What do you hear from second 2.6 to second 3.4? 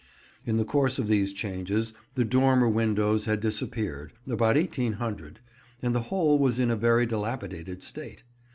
windows had